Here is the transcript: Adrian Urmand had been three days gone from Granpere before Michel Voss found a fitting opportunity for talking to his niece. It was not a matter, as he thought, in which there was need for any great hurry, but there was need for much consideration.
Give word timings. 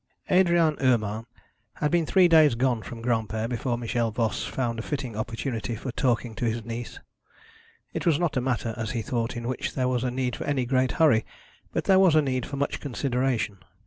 Adrian 0.31 0.75
Urmand 0.81 1.27
had 1.75 1.91
been 1.91 2.07
three 2.07 2.27
days 2.27 2.55
gone 2.55 2.81
from 2.81 3.03
Granpere 3.03 3.47
before 3.47 3.77
Michel 3.77 4.09
Voss 4.09 4.43
found 4.43 4.79
a 4.79 4.81
fitting 4.81 5.15
opportunity 5.15 5.75
for 5.75 5.91
talking 5.91 6.33
to 6.33 6.45
his 6.45 6.65
niece. 6.65 6.99
It 7.93 8.07
was 8.07 8.17
not 8.17 8.35
a 8.35 8.41
matter, 8.41 8.73
as 8.77 8.89
he 8.89 9.03
thought, 9.03 9.37
in 9.37 9.47
which 9.47 9.75
there 9.75 9.87
was 9.87 10.03
need 10.03 10.35
for 10.35 10.45
any 10.45 10.65
great 10.65 10.93
hurry, 10.93 11.23
but 11.71 11.83
there 11.83 11.99
was 11.99 12.15
need 12.15 12.47
for 12.47 12.55
much 12.57 12.79
consideration. 12.79 13.59